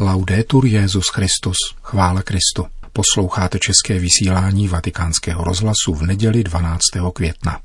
Laudetur 0.00 0.66
Jezus 0.66 1.08
Christus, 1.08 1.56
chvála 1.82 2.22
Kristu. 2.22 2.66
Posloucháte 2.92 3.58
české 3.58 3.98
vysílání 3.98 4.68
Vatikánského 4.68 5.44
rozhlasu 5.44 5.94
v 5.94 6.02
neděli 6.02 6.44
12. 6.44 6.80
května. 7.12 7.60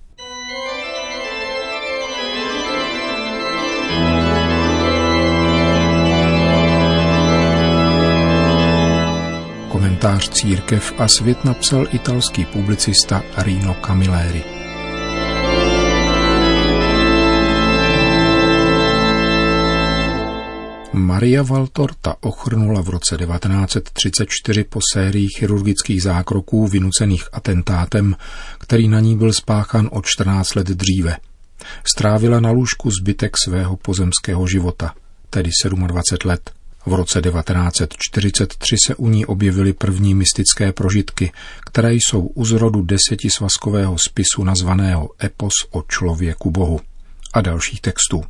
Komentář 9.72 10.30
Církev 10.30 10.94
a 10.98 11.08
svět 11.08 11.46
napsal 11.46 11.88
italský 11.92 12.46
publicista 12.46 13.24
Rino 13.38 13.76
Camilleri. 13.86 14.63
Maria 21.14 21.44
Valtorta 21.44 22.16
ochrnula 22.22 22.82
v 22.82 22.90
roce 22.90 23.18
1934 23.18 24.64
po 24.64 24.80
sérii 24.94 25.28
chirurgických 25.28 26.04
zákroků 26.04 26.68
vynucených 26.68 27.28
atentátem, 27.34 28.16
který 28.60 28.88
na 28.88 29.00
ní 29.00 29.18
byl 29.18 29.34
spáchan 29.34 29.90
o 29.92 30.02
14 30.02 30.56
let 30.56 30.68
dříve. 30.68 31.18
Strávila 31.84 32.40
na 32.40 32.52
lůžku 32.52 32.92
zbytek 32.92 33.34
svého 33.46 33.76
pozemského 33.76 34.48
života, 34.48 34.94
tedy 35.30 35.50
27 35.88 36.30
let. 36.30 36.52
V 36.86 36.94
roce 36.94 37.22
1943 37.22 38.76
se 38.86 38.96
u 38.96 39.10
ní 39.10 39.26
objevily 39.26 39.74
první 39.74 40.16
mystické 40.16 40.72
prožitky, 40.72 41.32
které 41.66 41.94
jsou 41.94 42.22
u 42.22 42.46
zrodu 42.46 42.82
desetisvazkového 42.82 43.98
spisu 43.98 44.44
nazvaného 44.44 45.10
Epos 45.24 45.54
o 45.72 45.82
člověku 45.82 46.52
Bohu 46.52 46.80
a 47.34 47.42
dalších 47.42 47.82
textů. 47.82 48.24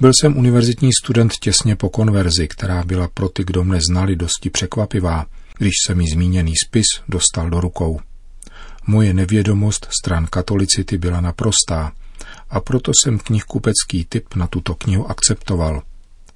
Byl 0.00 0.10
jsem 0.20 0.36
univerzitní 0.36 0.90
student 1.02 1.32
těsně 1.32 1.76
po 1.76 1.90
konverzi, 1.90 2.48
která 2.48 2.82
byla 2.82 3.08
pro 3.14 3.28
ty, 3.28 3.44
kdo 3.44 3.64
mne 3.64 3.78
znali, 3.90 4.16
dosti 4.16 4.50
překvapivá, 4.50 5.26
když 5.58 5.72
se 5.86 5.94
mi 5.94 6.04
zmíněný 6.12 6.52
spis 6.66 6.86
dostal 7.08 7.50
do 7.50 7.60
rukou. 7.60 8.00
Moje 8.86 9.14
nevědomost 9.14 9.88
stran 10.00 10.26
katolicity 10.26 10.98
byla 10.98 11.20
naprostá 11.20 11.92
a 12.50 12.60
proto 12.60 12.92
jsem 12.94 13.18
knihkupecký 13.18 14.04
typ 14.04 14.34
na 14.34 14.46
tuto 14.46 14.74
knihu 14.74 15.10
akceptoval. 15.10 15.82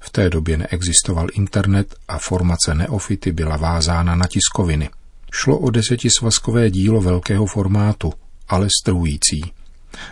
V 0.01 0.11
té 0.11 0.31
době 0.31 0.57
neexistoval 0.57 1.27
internet 1.33 1.95
a 2.09 2.19
formace 2.19 2.75
neofity 2.75 3.33
byla 3.33 3.57
vázána 3.57 4.15
na 4.15 4.27
tiskoviny. 4.27 4.91
Šlo 5.33 5.59
o 5.59 5.71
desetisvazkové 5.71 6.71
dílo 6.71 7.01
velkého 7.01 7.47
formátu, 7.47 8.13
ale 8.49 8.69
strůjící. 8.83 9.53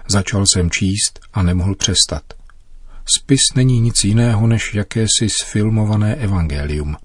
Začal 0.09 0.47
jsem 0.47 0.71
číst 0.71 1.21
a 1.33 1.43
nemohl 1.43 1.75
přestat. 1.75 2.38
Spis 3.17 3.41
není 3.55 3.81
nic 3.81 4.05
jiného 4.05 4.47
než 4.47 4.75
jakési 4.75 5.29
sfilmované 5.43 6.15
evangelium. 6.15 6.97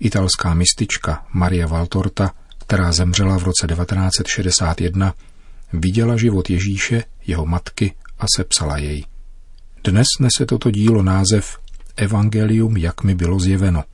Italská 0.00 0.54
mistička 0.54 1.26
Maria 1.32 1.66
Valtorta, 1.66 2.32
která 2.58 2.92
zemřela 2.92 3.38
v 3.38 3.42
roce 3.42 3.66
1961, 3.66 5.14
viděla 5.72 6.16
život 6.16 6.50
Ježíše, 6.50 7.04
jeho 7.26 7.46
matky 7.46 7.94
a 8.18 8.24
sepsala 8.36 8.78
jej. 8.78 9.04
Dnes 9.84 10.06
nese 10.20 10.46
toto 10.46 10.70
dílo 10.70 11.02
název 11.02 11.58
Evangelium, 11.96 12.76
jak 12.76 13.04
mi 13.04 13.14
bylo 13.14 13.40
zjeveno. 13.40 13.84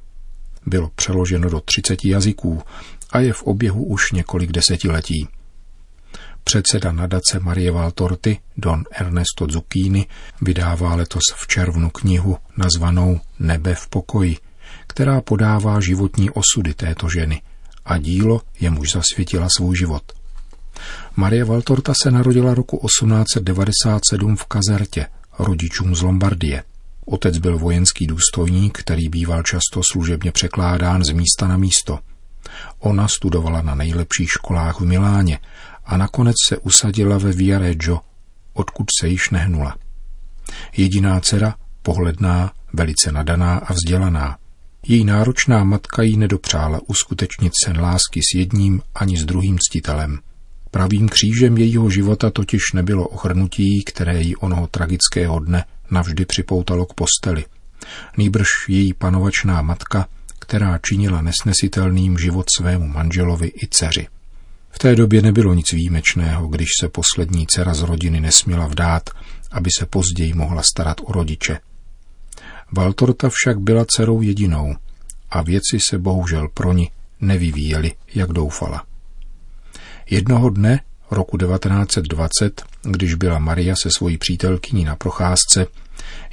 Bylo 0.67 0.91
přeloženo 0.95 1.51
do 1.51 1.61
30 1.61 2.05
jazyků 2.05 2.63
a 3.11 3.21
je 3.21 3.33
v 3.33 3.43
oběhu 3.43 3.85
už 3.85 4.13
několik 4.13 4.53
desetiletí. 4.53 5.29
Předseda 6.45 6.93
nadace 6.93 7.39
Marie 7.41 7.71
Valtorty, 7.71 8.39
Don 8.57 8.85
Ernesto 8.93 9.47
Zucchini, 9.49 10.07
vydává 10.43 10.95
letos 10.95 11.23
v 11.37 11.47
červnu 11.47 11.91
knihu 11.91 12.39
nazvanou 12.57 13.21
Nebe 13.39 13.75
v 13.75 13.89
pokoji, 13.89 14.37
která 14.87 15.21
podává 15.21 15.81
životní 15.81 16.31
osudy 16.31 16.75
této 16.75 17.09
ženy 17.09 17.43
a 17.85 17.99
dílo 17.99 18.41
jemuž 18.61 18.93
zasvětila 18.93 19.49
svůj 19.57 19.77
život. 19.77 20.03
Marie 21.17 21.45
Valtorta 21.45 21.93
se 22.03 22.11
narodila 22.11 22.55
roku 22.55 22.87
1897 22.87 24.37
v 24.37 24.45
Kazertě, 24.45 25.07
rodičům 25.39 25.95
z 25.95 26.03
Lombardie. 26.03 26.63
Otec 27.07 27.39
byl 27.39 27.59
vojenský 27.59 28.07
důstojník, 28.07 28.79
který 28.79 29.09
býval 29.09 29.43
často 29.43 29.81
služebně 29.93 30.33
překládán 30.33 31.05
z 31.05 31.11
místa 31.11 31.49
na 31.49 31.57
místo. 31.57 31.99
Ona 32.79 33.09
studovala 33.09 33.63
na 33.63 33.75
nejlepších 33.75 34.29
školách 34.29 34.81
v 34.81 34.85
Miláně 34.85 35.39
a 35.91 35.97
nakonec 35.97 36.37
se 36.49 36.59
usadila 36.59 37.19
ve 37.19 37.33
Viareggio, 37.33 38.01
odkud 38.53 38.87
se 39.01 39.09
již 39.09 39.31
nehnula. 39.31 39.77
Jediná 40.77 41.21
dcera, 41.21 41.55
pohledná, 41.83 42.53
velice 42.73 43.13
nadaná 43.13 43.59
a 43.59 43.73
vzdělaná. 43.73 44.39
Její 44.87 45.05
náročná 45.05 45.65
matka 45.65 46.03
jí 46.03 46.17
nedopřála 46.17 46.81
uskutečnit 46.87 47.53
sen 47.65 47.81
lásky 47.81 48.21
s 48.23 48.35
jedním 48.35 48.83
ani 48.95 49.17
s 49.17 49.25
druhým 49.25 49.59
ctitelem. 49.59 50.19
Pravým 50.71 51.09
křížem 51.09 51.59
jejího 51.59 51.91
života 51.91 52.31
totiž 52.31 52.61
nebylo 52.75 53.09
ochrnutí, 53.09 53.85
které 53.85 54.23
jí 54.23 54.37
onoho 54.37 54.67
tragického 54.67 55.39
dne 55.39 55.65
navždy 55.91 56.25
připoutalo 56.25 56.87
k 56.87 56.95
posteli. 56.95 57.45
Nýbrž 58.17 58.49
její 58.69 58.95
panovačná 58.95 59.63
matka, 59.63 60.07
která 60.39 60.79
činila 60.79 61.23
nesnesitelným 61.23 62.19
život 62.19 62.47
svému 62.57 62.89
manželovi 62.89 63.53
i 63.63 63.69
dceři. 63.71 64.07
Té 64.83 64.97
době 64.97 65.23
nebylo 65.23 65.55
nic 65.55 65.73
výjimečného, 65.73 66.49
když 66.49 66.69
se 66.81 66.89
poslední 66.89 67.47
dcera 67.47 67.75
z 67.75 67.83
rodiny 67.83 68.21
nesměla 68.21 68.67
vdát, 68.67 69.11
aby 69.51 69.71
se 69.79 69.87
později 69.87 70.35
mohla 70.35 70.63
starat 70.63 71.01
o 71.05 71.13
rodiče. 71.13 71.59
Valtorta 72.73 73.29
však 73.33 73.61
byla 73.61 73.85
dcerou 73.85 74.23
jedinou 74.23 74.75
a 75.31 75.43
věci 75.43 75.79
se 75.91 75.99
bohužel 75.99 76.49
pro 76.49 76.73
ní 76.73 76.91
nevyvíjely, 77.21 77.93
jak 78.15 78.33
doufala. 78.33 78.85
Jednoho 80.11 80.51
dne, 80.51 80.81
roku 81.11 81.39
1920, 81.39 82.63
když 82.83 83.15
byla 83.15 83.39
Maria 83.39 83.75
se 83.83 83.89
svojí 83.97 84.19
přítelkyní 84.19 84.85
na 84.85 84.97
procházce, 84.97 85.67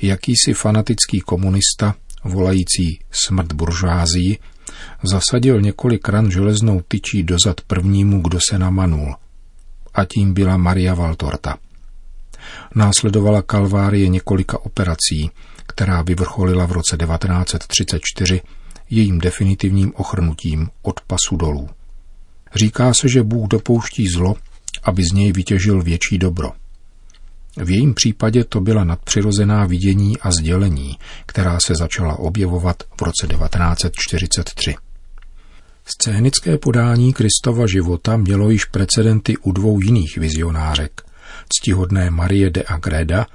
jakýsi 0.02 0.54
fanatický 0.54 1.20
komunista, 1.20 1.96
volající 2.24 3.00
smrt 3.12 3.54
buržázii, 3.54 4.38
zasadil 5.04 5.62
několik 5.62 6.10
ran 6.10 6.32
železnou 6.32 6.82
tyčí 6.88 7.24
dozad 7.24 7.62
prvnímu, 7.62 8.22
kdo 8.22 8.40
se 8.50 8.60
namanul. 8.60 9.16
A 9.94 10.06
tím 10.06 10.34
byla 10.34 10.58
Maria 10.58 10.94
Valtorta. 10.94 11.58
Následovala 12.76 13.42
kalvárie 13.42 14.08
několika 14.08 14.58
operací, 14.66 15.32
která 15.68 16.02
vyvrcholila 16.02 16.66
v 16.66 16.72
roce 16.72 16.98
1934 16.98 18.42
jejím 18.90 19.20
definitivním 19.20 19.94
ochrnutím 19.96 20.70
od 20.82 21.02
pasu 21.02 21.36
dolů. 21.36 21.70
Říká 22.56 22.94
se, 22.94 23.10
že 23.10 23.24
Bůh 23.24 23.48
dopouští 23.48 24.08
zlo, 24.08 24.36
aby 24.84 25.04
z 25.04 25.14
něj 25.14 25.32
vytěžil 25.32 25.82
větší 25.82 26.18
dobro. 26.18 26.52
V 27.58 27.70
jejím 27.70 27.94
případě 27.94 28.44
to 28.44 28.62
byla 28.62 28.84
nadpřirozená 28.84 29.66
vidění 29.66 30.18
a 30.20 30.32
sdělení, 30.32 30.98
která 31.26 31.58
se 31.66 31.76
začala 31.76 32.20
objevovat 32.20 32.84
v 33.00 33.02
roce 33.02 33.28
1943. 33.28 34.76
Scénické 35.86 36.58
podání 36.58 37.14
Kristova 37.14 37.68
života 37.68 38.18
mělo 38.18 38.50
již 38.50 38.66
precedenty 38.66 39.38
u 39.38 39.52
dvou 39.52 39.82
jiných 39.82 40.18
vizionářek, 40.18 41.02
ctihodné 41.50 42.10
Marie 42.10 42.50
de 42.50 42.64
Agreda 42.68 43.26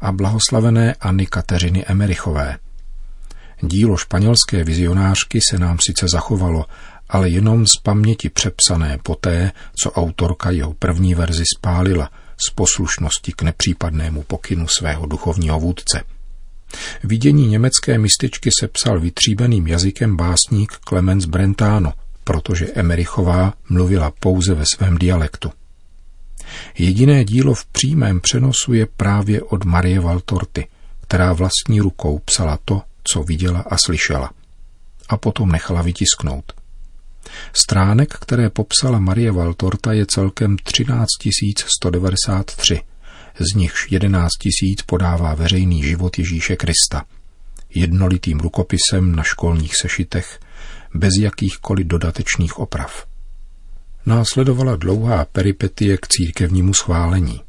a 0.00 0.12
blahoslavené 0.12 0.94
Anny 0.94 1.26
Kateřiny 1.26 1.84
Emerichové. 1.86 2.58
Dílo 3.62 3.96
španělské 3.96 4.64
vizionářky 4.64 5.40
se 5.50 5.58
nám 5.58 5.78
sice 5.86 6.08
zachovalo, 6.08 6.64
ale 7.08 7.28
jenom 7.28 7.66
z 7.66 7.80
paměti 7.82 8.28
přepsané 8.28 8.98
poté, 9.02 9.52
co 9.82 9.90
autorka 9.90 10.50
jeho 10.50 10.74
první 10.74 11.14
verzi 11.14 11.44
spálila 11.58 12.10
z 12.48 12.50
poslušnosti 12.50 13.32
k 13.32 13.42
nepřípadnému 13.42 14.22
pokynu 14.22 14.68
svého 14.68 15.06
duchovního 15.06 15.60
vůdce. 15.60 16.04
Vidění 17.04 17.48
německé 17.48 17.98
mističky 17.98 18.50
se 18.60 18.68
psal 18.68 19.00
vytříbeným 19.00 19.66
jazykem 19.66 20.16
básník 20.16 20.72
Clemens 20.88 21.24
Brentano, 21.24 21.92
protože 22.24 22.66
Emerichová 22.66 23.54
mluvila 23.68 24.12
pouze 24.20 24.54
ve 24.54 24.64
svém 24.74 24.98
dialektu. 24.98 25.52
Jediné 26.78 27.24
dílo 27.24 27.54
v 27.54 27.66
přímém 27.66 28.20
přenosu 28.20 28.72
je 28.72 28.86
právě 28.86 29.42
od 29.42 29.64
Marie 29.64 30.00
Valtorty, 30.00 30.66
která 31.00 31.32
vlastní 31.32 31.80
rukou 31.80 32.18
psala 32.18 32.58
to, 32.64 32.82
co 33.12 33.22
viděla 33.22 33.60
a 33.60 33.76
slyšela. 33.76 34.30
A 35.08 35.16
potom 35.16 35.52
nechala 35.52 35.82
vytisknout. 35.82 36.52
Stránek, 37.52 38.14
které 38.14 38.50
popsala 38.50 38.98
Marie 38.98 39.32
Valtorta, 39.32 39.92
je 39.92 40.06
celkem 40.06 40.56
13 40.62 41.08
193, 41.80 42.80
z 43.38 43.54
nichž 43.54 43.90
11 43.90 44.30
000 44.62 44.74
podává 44.86 45.34
veřejný 45.34 45.82
život 45.82 46.18
Ježíše 46.18 46.56
Krista. 46.56 47.04
Jednolitým 47.74 48.40
rukopisem 48.40 49.16
na 49.16 49.22
školních 49.22 49.76
sešitech, 49.76 50.40
bez 50.94 51.10
jakýchkoliv 51.20 51.86
dodatečných 51.86 52.58
oprav. 52.58 53.06
Následovala 54.06 54.76
dlouhá 54.76 55.24
peripetie 55.24 55.96
k 55.96 56.08
církevnímu 56.08 56.74
schválení. 56.74 57.40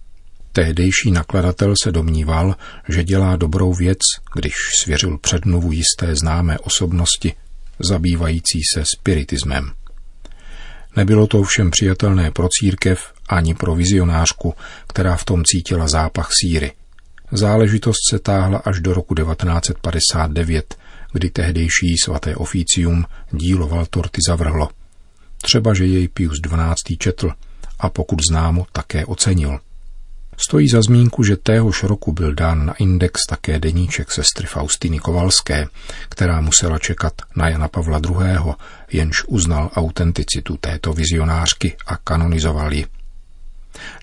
Tehdejší 0.52 1.12
nakladatel 1.12 1.74
se 1.84 1.92
domníval, 1.92 2.56
že 2.90 3.04
dělá 3.04 3.36
dobrou 3.36 3.74
věc, 3.74 3.98
když 4.34 4.54
svěřil 4.82 5.18
předmluvu 5.18 5.72
jisté 5.72 6.16
známé 6.16 6.60
osobnosti, 6.60 7.34
zabývající 7.84 8.60
se 8.74 8.84
spiritismem. 8.98 9.72
Nebylo 10.96 11.28
to 11.28 11.40
ovšem 11.40 11.72
přijatelné 11.72 12.32
pro 12.32 12.48
církev 12.60 13.14
ani 13.30 13.54
pro 13.54 13.76
vizionářku, 13.76 14.54
která 14.88 15.16
v 15.16 15.26
tom 15.26 15.44
cítila 15.46 15.88
zápach 15.88 16.30
síry. 16.42 16.72
Záležitost 17.32 18.00
se 18.10 18.20
táhla 18.20 18.58
až 18.58 18.80
do 18.80 18.94
roku 18.94 19.16
1959, 19.16 20.76
kdy 21.14 21.30
tehdejší 21.30 21.98
svaté 22.04 22.36
oficium 22.36 23.06
dílo 23.32 23.68
Valtorty 23.68 24.22
zavrhlo. 24.28 24.70
Třeba, 25.42 25.74
že 25.74 25.86
jej 25.86 26.08
Pius 26.08 26.40
XII. 26.40 26.98
četl 26.98 27.32
a 27.80 27.90
pokud 27.90 28.20
známo, 28.30 28.66
také 28.72 29.06
ocenil. 29.06 29.60
Stojí 30.38 30.68
za 30.68 30.82
zmínku, 30.82 31.24
že 31.24 31.38
téhož 31.38 31.84
roku 31.84 32.12
byl 32.12 32.34
dán 32.34 32.66
na 32.66 32.74
index 32.74 33.22
také 33.30 33.60
deníček 33.60 34.12
sestry 34.12 34.48
Faustiny 34.48 35.00
Kovalské, 35.00 35.68
která 36.10 36.42
musela 36.42 36.80
čekat 36.80 37.14
na 37.36 37.50
Jana 37.50 37.68
Pavla 37.68 38.02
II., 38.10 38.54
jenž 38.92 39.24
uznal 39.28 39.72
autenticitu 39.76 40.58
této 40.58 40.94
vizionářky 40.94 41.76
a 41.88 41.98
kanonizoval 41.98 42.74
ji. 42.74 42.86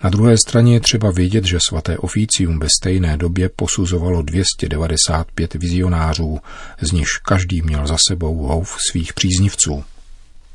Na 0.04 0.10
druhé 0.10 0.38
straně 0.38 0.74
je 0.74 0.80
třeba 0.80 1.10
vědět, 1.10 1.44
že 1.44 1.58
svaté 1.68 1.98
oficium 1.98 2.58
ve 2.58 2.66
stejné 2.80 3.16
době 3.16 3.48
posuzovalo 3.56 4.22
295 4.22 5.54
vizionářů, 5.54 6.40
z 6.80 6.92
nichž 6.92 7.18
každý 7.18 7.62
měl 7.62 7.86
za 7.86 7.96
sebou 8.08 8.46
houf 8.46 8.76
svých 8.90 9.12
příznivců. 9.12 9.84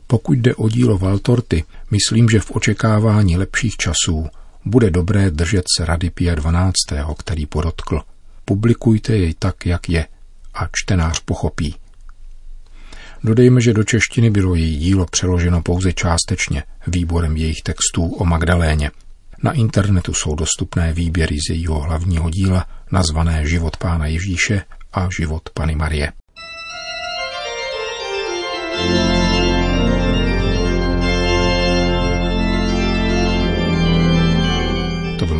Pokud 0.07 0.37
jde 0.37 0.55
o 0.55 0.69
dílo 0.69 0.97
Valtorty, 0.97 1.63
myslím, 1.91 2.29
že 2.29 2.39
v 2.39 2.51
očekávání 2.51 3.37
lepších 3.37 3.75
časů 3.75 4.29
bude 4.65 4.89
dobré 4.89 5.31
držet 5.31 5.65
se 5.77 5.85
rady 5.85 6.09
Pia 6.09 6.35
12., 6.35 6.73
který 7.17 7.45
podotkl. 7.45 8.01
Publikujte 8.45 9.17
jej 9.17 9.33
tak, 9.33 9.65
jak 9.65 9.89
je, 9.89 10.07
a 10.53 10.69
čtenář 10.71 11.19
pochopí. 11.19 11.75
Dodejme, 13.23 13.61
že 13.61 13.73
do 13.73 13.83
češtiny 13.83 14.29
bylo 14.29 14.55
její 14.55 14.77
dílo 14.77 15.05
přeloženo 15.05 15.61
pouze 15.61 15.93
částečně 15.93 16.63
výborem 16.87 17.37
jejich 17.37 17.61
textů 17.63 18.05
o 18.05 18.25
Magdaléně. 18.25 18.91
Na 19.43 19.51
internetu 19.51 20.13
jsou 20.13 20.35
dostupné 20.35 20.93
výběry 20.93 21.35
z 21.47 21.49
jejího 21.49 21.79
hlavního 21.79 22.29
díla 22.29 22.67
nazvané 22.91 23.47
Život 23.47 23.77
pána 23.77 24.07
Ježíše 24.07 24.61
a 24.93 25.09
Život 25.17 25.49
Pany 25.53 25.75
Marie. 25.75 26.11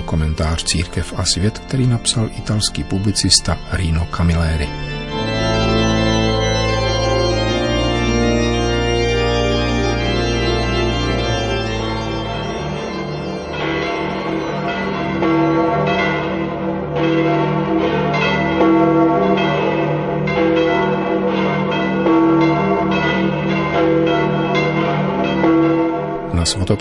Komentář 0.06 0.64
Církev 0.64 1.14
a 1.18 1.26
svět, 1.26 1.60
který 1.60 1.88
napsal 1.88 2.30
italský 2.38 2.84
publicista 2.84 3.58
Rino 3.72 4.08
Camilleri. 4.18 4.95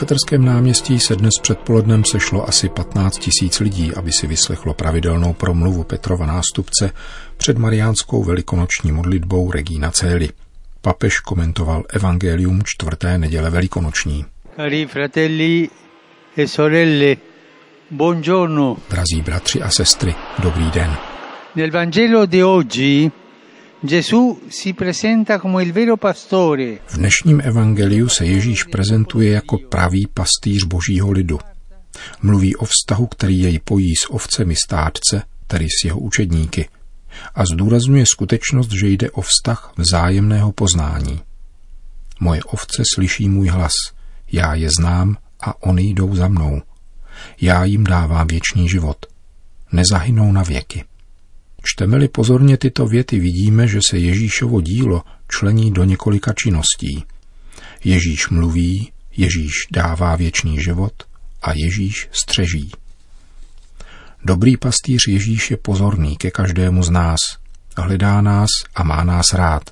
Svatopetrském 0.05 0.45
náměstí 0.45 1.01
se 1.01 1.17
dnes 1.17 1.31
předpolednem 1.43 2.05
sešlo 2.05 2.49
asi 2.49 2.69
15 2.69 3.19
tisíc 3.19 3.61
lidí, 3.61 3.95
aby 3.95 4.13
si 4.13 4.27
vyslechlo 4.27 4.75
pravidelnou 4.75 5.33
promluvu 5.33 5.85
Petrova 5.85 6.27
nástupce 6.27 6.91
před 7.37 7.59
mariánskou 7.59 8.25
velikonoční 8.25 8.93
modlitbou 8.93 9.51
Regina 9.51 9.91
Céli. 9.91 10.29
Papež 10.81 11.21
komentoval 11.21 11.83
evangelium 11.89 12.63
čtvrté 12.65 13.19
neděle 13.19 13.51
velikonoční. 13.51 14.25
Cari 14.57 14.87
fratelli 14.87 15.69
e 16.37 16.49
sorelle, 16.49 17.17
buongiorno. 17.91 18.77
Drazí 18.91 19.23
bratři 19.25 19.63
a 19.63 19.71
sestry, 19.71 20.15
dobrý 20.43 20.71
den. 20.71 20.97
Nel 21.57 21.71
Vangelo 21.71 22.27
di 22.27 22.45
oggi 22.45 23.11
v 26.87 26.97
dnešním 26.97 27.41
evangeliu 27.45 28.09
se 28.09 28.27
Ježíš 28.27 28.65
prezentuje 28.65 29.31
jako 29.31 29.59
pravý 29.59 30.07
pastýř 30.15 30.65
božího 30.65 31.11
lidu. 31.11 31.39
Mluví 32.23 32.57
o 32.57 32.65
vztahu, 32.65 33.07
který 33.07 33.39
jej 33.39 33.59
pojí 33.59 33.97
s 33.97 34.13
ovcemi 34.13 34.55
státce, 34.65 35.23
tedy 35.47 35.67
s 35.69 35.85
jeho 35.85 36.01
učedníky, 36.01 36.69
a 37.35 37.47
zdůrazňuje 37.47 38.05
skutečnost, 38.07 38.71
že 38.73 38.89
jde 38.89 39.11
o 39.11 39.21
vztah 39.21 39.73
vzájemného 39.77 40.53
poznání. 40.53 41.21
Moje 42.21 42.43
ovce 42.43 42.83
slyší 42.95 43.29
můj 43.29 43.49
hlas, 43.49 43.73
já 44.33 44.55
je 44.55 44.69
znám 44.79 45.17
a 45.41 45.63
oni 45.63 45.83
jdou 45.83 46.15
za 46.15 46.29
mnou. 46.29 46.63
Já 47.41 47.65
jim 47.65 47.85
dávám 47.85 48.27
věčný 48.27 48.69
život. 48.69 49.07
Nezahynou 49.73 50.33
na 50.33 50.43
věky. 50.43 50.85
Čteme-li 51.65 52.09
pozorně 52.09 52.57
tyto 52.57 52.87
věty, 52.87 53.19
vidíme, 53.19 53.69
že 53.69 53.79
se 53.91 53.99
Ježíšovo 53.99 54.61
dílo 54.61 55.03
člení 55.29 55.71
do 55.71 55.85
několika 55.85 56.33
činností. 56.33 57.05
Ježíš 57.85 58.29
mluví, 58.29 58.93
Ježíš 59.17 59.53
dává 59.73 60.17
věčný 60.17 60.63
život 60.63 60.93
a 61.43 61.53
Ježíš 61.53 62.09
střeží. 62.13 62.71
Dobrý 64.25 64.57
pastýř 64.57 65.01
Ježíš 65.09 65.51
je 65.51 65.57
pozorný 65.57 66.17
ke 66.17 66.31
každému 66.31 66.83
z 66.83 66.91
nás, 66.91 67.21
hledá 67.77 68.21
nás 68.21 68.51
a 68.75 68.83
má 68.83 69.05
nás 69.05 69.33
rád, 69.33 69.71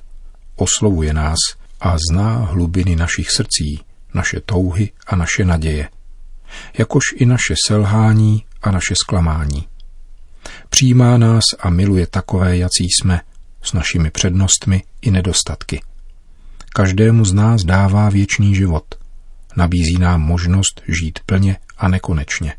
oslovuje 0.55 1.13
nás 1.13 1.39
a 1.81 1.97
zná 2.11 2.37
hlubiny 2.37 2.95
našich 2.95 3.31
srdcí, 3.31 3.79
naše 4.13 4.39
touhy 4.39 4.89
a 5.07 5.15
naše 5.15 5.45
naděje, 5.45 5.89
jakož 6.77 7.03
i 7.15 7.25
naše 7.25 7.55
selhání 7.67 8.45
a 8.61 8.71
naše 8.71 8.95
zklamání. 8.95 9.72
Přijímá 10.69 11.17
nás 11.17 11.43
a 11.59 11.69
miluje 11.69 12.07
takové, 12.07 12.57
jací 12.57 12.83
jsme, 12.83 13.21
s 13.61 13.73
našimi 13.73 14.11
přednostmi 14.11 14.83
i 15.01 15.11
nedostatky. 15.11 15.81
Každému 16.73 17.25
z 17.25 17.33
nás 17.33 17.63
dává 17.63 18.09
věčný 18.09 18.55
život. 18.55 18.95
Nabízí 19.55 19.97
nám 19.99 20.21
možnost 20.21 20.81
žít 20.87 21.19
plně 21.25 21.57
a 21.77 21.87
nekonečně. 21.87 22.53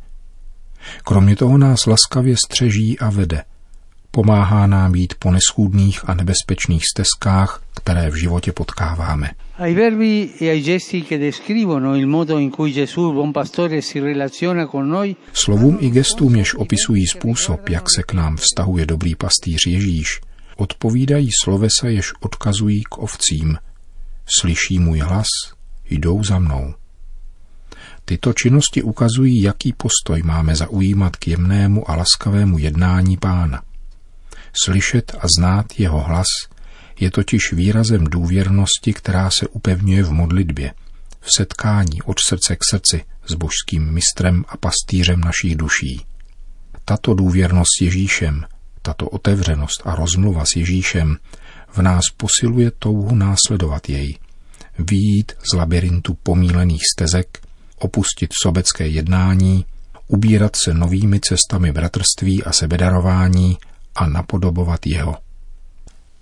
Kromě 1.04 1.36
toho 1.36 1.58
nás 1.58 1.86
laskavě 1.86 2.36
střeží 2.36 2.98
a 2.98 3.10
vede– 3.10 3.42
Pomáhá 4.14 4.66
nám 4.66 4.92
být 4.92 5.14
po 5.18 5.30
neschůdných 5.30 6.08
a 6.08 6.14
nebezpečných 6.14 6.82
stezkách, 6.94 7.62
které 7.76 8.10
v 8.10 8.14
životě 8.14 8.52
potkáváme. 8.52 9.30
E 9.58 9.70
Slovům 15.32 15.78
i 15.80 15.90
gestům, 15.90 16.36
jež 16.36 16.54
opisují 16.54 17.06
způsob, 17.06 17.68
jak 17.68 17.84
se 17.96 18.02
k 18.02 18.12
nám 18.12 18.36
vztahuje 18.36 18.86
dobrý 18.86 19.14
pastýř 19.14 19.66
Ježíš, 19.66 20.20
odpovídají 20.56 21.28
slovesa, 21.44 21.88
jež 21.88 22.12
odkazují 22.20 22.82
k 22.82 22.98
ovcím. 22.98 23.56
Slyší 24.40 24.78
můj 24.78 24.98
hlas, 24.98 25.26
jdou 25.90 26.24
za 26.24 26.38
mnou. 26.38 26.74
Tyto 28.04 28.32
činnosti 28.32 28.82
ukazují, 28.82 29.42
jaký 29.42 29.72
postoj 29.72 30.22
máme 30.22 30.56
zaujímat 30.56 31.16
k 31.16 31.28
jemnému 31.28 31.90
a 31.90 31.96
laskavému 31.96 32.58
jednání 32.58 33.16
pána– 33.16 33.62
Slyšet 34.64 35.14
a 35.18 35.26
znát 35.38 35.66
jeho 35.78 36.00
hlas 36.00 36.26
je 37.00 37.10
totiž 37.10 37.52
výrazem 37.52 38.04
důvěrnosti, 38.04 38.92
která 38.92 39.30
se 39.30 39.48
upevňuje 39.48 40.02
v 40.02 40.12
modlitbě, 40.12 40.72
v 41.20 41.36
setkání 41.36 42.02
od 42.02 42.20
srdce 42.20 42.56
k 42.56 42.60
srdci 42.70 43.04
s 43.26 43.34
božským 43.34 43.92
mistrem 43.92 44.44
a 44.48 44.56
pastýřem 44.56 45.20
našich 45.20 45.56
duší. 45.56 46.04
Tato 46.84 47.14
důvěrnost 47.14 47.80
Ježíšem, 47.80 48.44
tato 48.82 49.08
otevřenost 49.08 49.82
a 49.84 49.94
rozmluva 49.94 50.44
s 50.44 50.56
Ježíšem 50.56 51.16
v 51.72 51.82
nás 51.82 52.02
posiluje 52.16 52.70
touhu 52.78 53.14
následovat 53.14 53.88
jej, 53.88 54.18
výjít 54.78 55.32
z 55.52 55.56
labirintu 55.56 56.14
pomílených 56.22 56.82
stezek, 56.94 57.38
opustit 57.78 58.30
sobecké 58.42 58.86
jednání, 58.86 59.64
ubírat 60.08 60.56
se 60.56 60.74
novými 60.74 61.20
cestami 61.20 61.72
bratrství 61.72 62.44
a 62.44 62.52
sebedarování 62.52 63.58
a 63.94 64.06
napodobovat 64.06 64.86
jeho. 64.86 65.16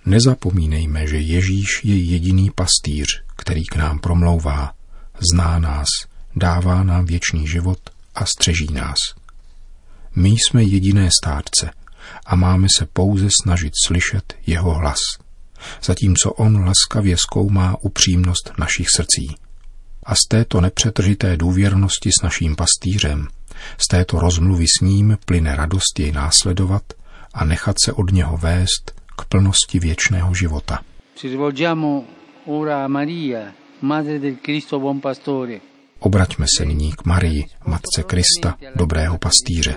Nezapomínejme, 0.06 1.06
že 1.06 1.18
Ježíš 1.18 1.84
je 1.84 1.96
jediný 1.96 2.50
pastýř, 2.50 3.22
který 3.36 3.64
k 3.64 3.76
nám 3.76 3.98
promlouvá, 3.98 4.74
zná 5.32 5.58
nás, 5.58 5.88
dává 6.36 6.82
nám 6.82 7.04
věčný 7.04 7.48
život 7.48 7.78
a 8.14 8.26
střeží 8.26 8.66
nás. 8.72 8.98
My 10.16 10.28
jsme 10.28 10.62
jediné 10.62 11.10
státce 11.22 11.70
a 12.26 12.36
máme 12.36 12.66
se 12.78 12.86
pouze 12.92 13.28
snažit 13.42 13.72
slyšet 13.86 14.34
jeho 14.46 14.74
hlas, 14.74 14.98
zatímco 15.82 16.32
on 16.32 16.64
laskavě 16.64 17.16
zkoumá 17.16 17.76
upřímnost 17.80 18.52
našich 18.58 18.86
srdcí. 18.96 19.36
A 20.06 20.14
z 20.14 20.18
této 20.28 20.60
nepřetržité 20.60 21.36
důvěrnosti 21.36 22.10
s 22.20 22.22
naším 22.22 22.56
pastýřem 22.56 23.28
Z 23.78 23.88
této 23.88 24.18
rozmluvy 24.18 24.66
s 24.66 24.80
ním 24.80 25.18
plyne 25.26 25.56
radost 25.56 25.98
jej 25.98 26.12
následovat 26.12 26.82
a 27.34 27.44
nechat 27.44 27.76
se 27.84 27.92
od 27.92 28.12
něho 28.12 28.36
vést 28.36 29.02
k 29.16 29.24
plnosti 29.24 29.78
věčného 29.78 30.34
života. 30.34 30.80
Obraťme 35.98 36.46
se 36.58 36.64
nyní 36.64 36.92
k 36.92 37.04
Marii, 37.04 37.46
Matce 37.66 38.02
Krista, 38.02 38.54
dobrého 38.74 39.18
pastýře. 39.18 39.76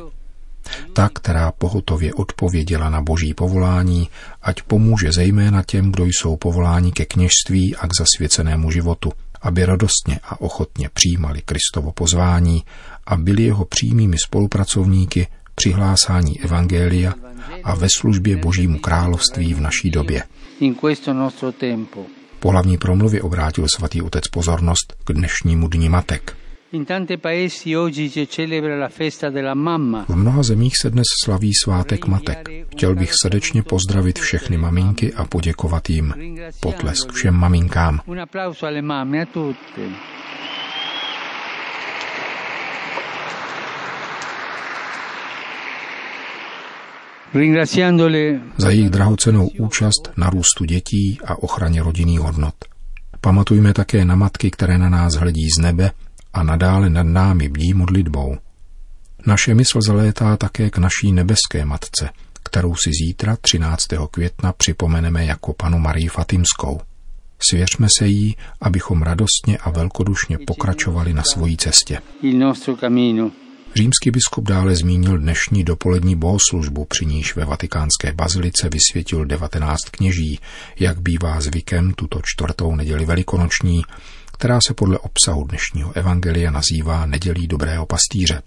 Ta, 0.93 1.09
která 1.09 1.51
pohotově 1.51 2.13
odpověděla 2.13 2.89
na 2.89 3.01
boží 3.01 3.33
povolání, 3.33 4.09
ať 4.41 4.61
pomůže 4.61 5.11
zejména 5.11 5.63
těm, 5.63 5.91
kdo 5.91 6.05
jsou 6.05 6.37
povoláni 6.37 6.91
ke 6.91 7.05
kněžství 7.05 7.75
a 7.75 7.87
k 7.87 7.91
zasvěcenému 7.99 8.71
životu, 8.71 9.11
aby 9.41 9.65
radostně 9.65 10.19
a 10.23 10.41
ochotně 10.41 10.89
přijímali 10.93 11.41
Kristovo 11.41 11.91
pozvání 11.91 12.63
a 13.07 13.15
byli 13.15 13.43
jeho 13.43 13.65
přímými 13.65 14.17
spolupracovníky 14.25 15.27
při 15.55 15.71
hlásání 15.71 16.41
Evangelia 16.41 17.13
a 17.63 17.75
ve 17.75 17.87
službě 17.97 18.37
Božímu 18.37 18.79
království 18.79 19.53
v 19.53 19.61
naší 19.61 19.91
době. 19.91 20.23
Po 22.39 22.49
hlavní 22.51 22.77
promluvě 22.77 23.21
obrátil 23.21 23.65
svatý 23.75 24.01
otec 24.01 24.27
pozornost 24.27 24.93
k 25.03 25.13
dnešnímu 25.13 25.67
dní 25.67 25.89
matek. 25.89 26.37
V 30.07 30.15
mnoha 30.15 30.43
zemích 30.43 30.73
se 30.81 30.89
dnes 30.89 31.05
slaví 31.23 31.51
svátek 31.63 32.05
matek. 32.05 32.49
Chtěl 32.71 32.95
bych 32.95 33.13
srdečně 33.21 33.63
pozdravit 33.63 34.19
všechny 34.19 34.57
maminky 34.57 35.13
a 35.13 35.25
poděkovat 35.25 35.89
jim. 35.89 36.13
Potlesk 36.59 37.11
všem 37.11 37.33
maminkám. 37.33 37.99
Za 48.57 48.69
jejich 48.69 48.89
drahocenou 48.89 49.47
účast 49.47 50.11
na 50.17 50.29
růstu 50.29 50.65
dětí 50.65 51.19
a 51.25 51.43
ochraně 51.43 51.83
rodinných 51.83 52.19
hodnot. 52.19 52.55
Pamatujme 53.21 53.73
také 53.73 54.05
na 54.05 54.15
matky, 54.15 54.51
které 54.51 54.77
na 54.77 54.89
nás 54.89 55.13
hledí 55.13 55.49
z 55.57 55.61
nebe 55.61 55.91
a 56.33 56.43
nadále 56.43 56.89
nad 56.89 57.03
námi 57.03 57.49
bdí 57.49 57.73
modlitbou. 57.73 58.37
Naše 59.25 59.53
mysl 59.53 59.81
zalétá 59.81 60.37
také 60.37 60.69
k 60.69 60.77
naší 60.77 61.11
nebeské 61.11 61.65
matce, 61.65 62.09
kterou 62.43 62.75
si 62.75 62.91
zítra 63.03 63.35
13. 63.41 63.83
května 64.11 64.53
připomeneme 64.53 65.25
jako 65.25 65.53
panu 65.53 65.79
Marii 65.79 66.07
Fatimskou. 66.07 66.81
Svěřme 67.49 67.87
se 67.97 68.07
jí, 68.07 68.35
abychom 68.61 69.01
radostně 69.01 69.57
a 69.57 69.69
velkodušně 69.69 70.37
pokračovali 70.47 71.13
na 71.13 71.23
svojí 71.23 71.57
cestě. 71.57 71.99
Římský 73.77 74.11
biskup 74.11 74.49
dále 74.49 74.75
zmínil 74.75 75.17
dnešní 75.17 75.63
dopolední 75.63 76.15
bohoslužbu, 76.15 76.85
při 76.85 77.05
níž 77.05 77.35
ve 77.35 77.45
vatikánské 77.45 78.13
bazilice 78.13 78.69
vysvětil 78.69 79.25
19 79.25 79.79
kněží, 79.91 80.39
jak 80.79 81.01
bývá 81.01 81.41
zvykem 81.41 81.93
tuto 81.93 82.19
čtvrtou 82.23 82.75
neděli 82.75 83.05
velikonoční, 83.05 83.81
která 84.33 84.59
se 84.67 84.73
podle 84.73 84.97
obsahu 84.97 85.43
dnešního 85.43 85.91
evangelia 85.97 86.51
nazývá 86.51 87.05
Nedělí 87.05 87.47
dobrého 87.47 87.85
pastýře. 87.85 88.41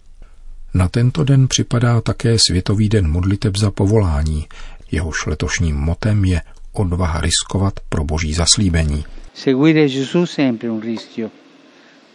Na 0.74 0.88
tento 0.88 1.24
den 1.24 1.48
připadá 1.48 2.00
také 2.00 2.36
Světový 2.48 2.88
den 2.88 3.08
modliteb 3.08 3.56
za 3.56 3.70
povolání. 3.70 4.46
Jehož 4.90 5.26
letošním 5.26 5.76
motem 5.76 6.24
je 6.24 6.42
odvaha 6.72 7.20
riskovat 7.20 7.80
pro 7.88 8.04
boží 8.04 8.34
zaslíbení. 8.34 9.04
Seguire 9.34 9.88
Gesù 9.88 10.26
sempre 10.26 10.70
un 10.70 10.80
rischio, 10.80 11.30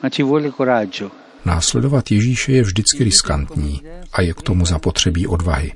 ma 0.04 0.10
ci 0.10 0.24
vuole 0.24 0.52
coraggio. 0.52 1.23
Následovat 1.46 2.12
Ježíše 2.12 2.52
je 2.52 2.62
vždycky 2.62 3.04
riskantní 3.04 3.82
a 4.14 4.22
je 4.22 4.34
k 4.34 4.42
tomu 4.42 4.66
zapotřebí 4.66 5.28
odvahy. 5.28 5.72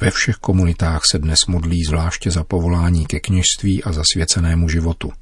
Ve 0.00 0.10
všech 0.10 0.36
komunitách 0.36 1.00
se 1.10 1.18
dnes 1.18 1.38
modlí 1.48 1.84
zvláště 1.84 2.30
za 2.30 2.44
povolání 2.44 3.06
ke 3.06 3.20
kněžství 3.20 3.84
a 3.84 3.92
zasvěcenému 3.92 4.68
životu. 4.68 5.12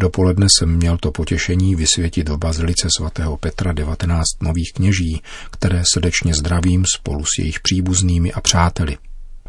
Dopoledne 0.00 0.46
jsem 0.58 0.76
měl 0.76 0.98
to 0.98 1.10
potěšení 1.10 1.74
vysvětit 1.74 2.28
v 2.28 2.36
bazilice 2.36 2.88
svatého 2.96 3.36
Petra 3.36 3.72
19 3.72 4.24
nových 4.40 4.72
kněží, 4.74 5.22
které 5.50 5.82
srdečně 5.92 6.34
zdravím 6.34 6.84
spolu 6.96 7.24
s 7.24 7.38
jejich 7.38 7.60
příbuznými 7.60 8.32
a 8.32 8.40
přáteli. 8.40 8.98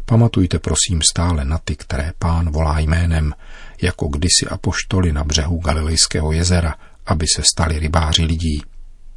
Pamatujte 0.04 0.58
prosím 0.58 1.02
stále 1.10 1.44
na 1.44 1.58
ty, 1.58 1.76
které 1.76 2.12
pán 2.18 2.50
volá 2.50 2.78
jménem, 2.78 3.34
jako 3.82 4.08
kdysi 4.08 4.46
apoštoli 4.50 5.12
na 5.12 5.24
břehu 5.24 5.58
Galilejského 5.58 6.32
jezera, 6.32 6.74
aby 7.06 7.26
se 7.36 7.42
stali 7.52 7.78
rybáři 7.78 8.24
lidí. 8.24 8.62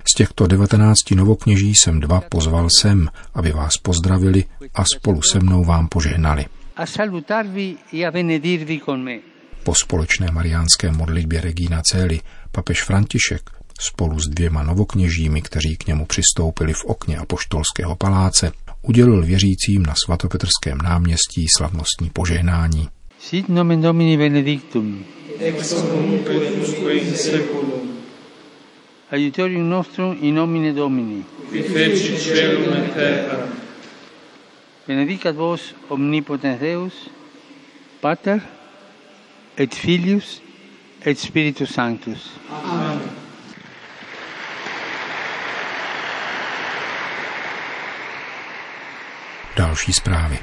Z 0.07 0.13
těchto 0.15 0.47
devatenácti 0.47 1.15
novokněží 1.15 1.75
jsem 1.75 1.99
dva 1.99 2.21
pozval 2.21 2.67
sem, 2.81 3.09
aby 3.33 3.51
vás 3.51 3.77
pozdravili 3.77 4.45
a 4.73 4.83
spolu 4.85 5.21
se 5.31 5.39
mnou 5.39 5.63
vám 5.63 5.87
požehnali. 5.87 6.45
A 6.75 6.85
salutarvi 6.85 7.75
e 7.93 8.05
a 8.05 8.11
benedirvi 8.11 8.79
con 8.85 9.03
me. 9.03 9.19
Po 9.63 9.75
společné 9.75 10.31
mariánské 10.31 10.91
modlitbě 10.91 11.41
Regina 11.41 11.81
Celi 11.81 12.19
papež 12.51 12.83
František 12.83 13.49
spolu 13.79 14.19
s 14.19 14.27
dvěma 14.27 14.63
novokněžími, 14.63 15.41
kteří 15.41 15.77
k 15.77 15.87
němu 15.87 16.05
přistoupili 16.05 16.73
v 16.73 16.85
okně 16.85 17.17
apoštolského 17.17 17.95
paláce, 17.95 18.51
udělil 18.81 19.25
věřícím 19.25 19.83
na 19.85 19.93
svatopetrském 20.05 20.77
náměstí 20.77 21.45
slavnostní 21.57 22.09
požehnání. 22.09 22.89
Sit 23.19 23.49
nomen 23.49 23.81
Domini 23.81 24.17
benedictum. 24.17 25.05
Ex 25.39 25.71
hoc 25.71 26.69
in 26.91 27.15
seculum. 27.15 27.82
Aiutorium 29.13 29.69
nostrum 29.69 30.17
in 30.21 30.33
nomine 30.33 30.73
Domini. 30.73 31.23
Qui 31.49 31.61
feci 31.61 32.17
celum 32.17 32.73
et 32.73 32.93
terra. 32.93 33.47
Benedicat 34.87 35.35
vos 35.35 35.75
omnipotens 35.89 36.57
Deus, 36.59 37.11
Pater, 38.01 38.41
et 39.55 39.75
Filius 39.75 40.41
et 41.05 41.13
Spiritus 41.13 41.69
Sanctus. 41.69 42.31
Amen. 42.49 42.99
Další 49.57 49.93
zprávy. 49.93 50.39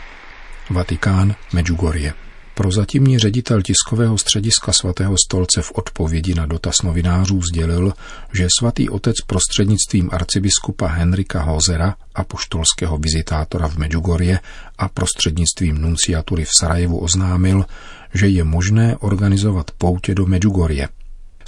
Vatikán, 0.70 1.34
Medjugorje. 1.52 2.29
Prozatímní 2.54 3.19
ředitel 3.19 3.62
tiskového 3.62 4.19
střediska 4.19 4.73
svatého 4.73 5.14
stolce 5.26 5.62
v 5.62 5.73
odpovědi 5.75 6.35
na 6.35 6.47
dotaz 6.47 6.83
novinářů 6.83 7.42
sdělil, 7.42 7.92
že 8.33 8.49
svatý 8.59 8.90
otec 8.90 9.16
prostřednictvím 9.26 10.11
arcibiskupa 10.12 10.87
Henrika 10.87 11.42
Hozera, 11.42 11.95
apoštolského 12.14 12.99
vizitátora 12.99 13.69
v 13.69 13.76
Medjugorje 13.76 14.40
a 14.78 14.88
prostřednictvím 14.88 15.78
nunciatury 15.78 16.45
v 16.45 16.50
Sarajevu 16.61 16.99
oznámil, 16.99 17.66
že 18.14 18.28
je 18.28 18.45
možné 18.45 18.97
organizovat 18.97 19.71
poutě 19.78 20.14
do 20.14 20.26
Medjugorje. 20.26 20.88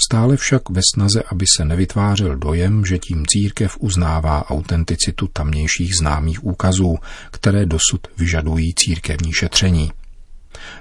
Stále 0.04 0.36
však 0.36 0.70
ve 0.70 0.80
snaze, 0.94 1.22
aby 1.22 1.44
se 1.56 1.64
nevytvářel 1.64 2.36
dojem, 2.36 2.84
že 2.84 2.98
tím 2.98 3.24
církev 3.26 3.76
uznává 3.80 4.50
autenticitu 4.50 5.28
tamnějších 5.32 5.96
známých 6.00 6.44
úkazů, 6.44 6.96
které 7.30 7.66
dosud 7.66 8.00
vyžadují 8.18 8.74
církevní 8.74 9.32
šetření. 9.32 9.90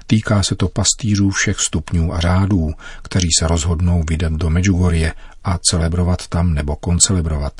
Týká 0.06 0.42
se 0.42 0.54
to 0.54 0.68
pastýřů 0.68 1.30
všech 1.30 1.58
stupňů 1.58 2.14
a 2.14 2.20
řádů, 2.20 2.72
kteří 3.02 3.28
se 3.38 3.48
rozhodnou 3.48 4.02
vydat 4.08 4.32
do 4.32 4.50
Medjugorje 4.50 5.14
a 5.44 5.58
celebrovat 5.58 6.28
tam 6.28 6.54
nebo 6.54 6.76
koncelebrovat. 6.76 7.52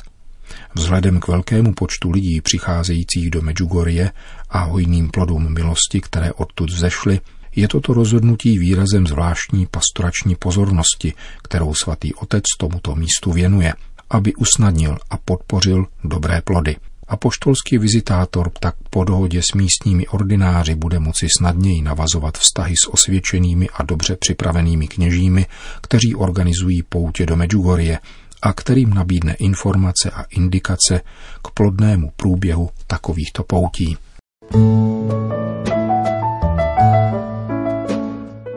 Vzhledem 0.75 1.19
k 1.19 1.27
velkému 1.27 1.73
počtu 1.73 2.11
lidí 2.11 2.41
přicházejících 2.41 3.29
do 3.29 3.41
Medjugorje 3.41 4.11
a 4.49 4.59
hojným 4.59 5.09
plodům 5.09 5.53
milosti, 5.53 6.01
které 6.01 6.33
odtud 6.33 6.69
vzešly, 6.69 7.19
je 7.55 7.67
toto 7.67 7.93
rozhodnutí 7.93 8.59
výrazem 8.59 9.07
zvláštní 9.07 9.67
pastorační 9.71 10.35
pozornosti, 10.35 11.13
kterou 11.43 11.73
svatý 11.73 12.13
otec 12.13 12.43
tomuto 12.59 12.95
místu 12.95 13.31
věnuje, 13.31 13.73
aby 14.09 14.35
usnadnil 14.35 14.97
a 15.09 15.17
podpořil 15.17 15.85
dobré 16.03 16.41
plody. 16.41 16.75
Apoštolský 17.07 17.77
vizitátor 17.77 18.51
tak 18.59 18.75
po 18.89 19.03
dohodě 19.03 19.41
s 19.41 19.53
místními 19.55 20.07
ordináři 20.07 20.75
bude 20.75 20.99
moci 20.99 21.27
snadněji 21.37 21.81
navazovat 21.81 22.37
vztahy 22.37 22.75
s 22.75 22.93
osvědčenými 22.93 23.69
a 23.69 23.83
dobře 23.83 24.17
připravenými 24.19 24.87
kněžími, 24.87 25.45
kteří 25.81 26.15
organizují 26.15 26.83
poutě 26.83 27.25
do 27.25 27.35
Medjugorje 27.35 27.99
a 28.41 28.53
kterým 28.53 28.93
nabídne 28.93 29.33
informace 29.33 30.11
a 30.11 30.23
indikace 30.29 31.01
k 31.43 31.51
plodnému 31.53 32.11
průběhu 32.15 32.69
takovýchto 32.87 33.43
poutí. 33.43 33.97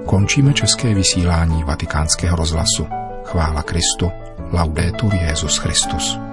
Končíme 0.07 0.53
české 0.53 0.95
vysílání 0.95 1.65
vatikánského 1.65 2.37
rozhlasu. 2.37 2.87
Chvála 3.25 3.63
Kristu. 3.63 4.11
Laudetur 4.53 5.15
Jezus 5.15 5.59
Christus. 5.59 6.26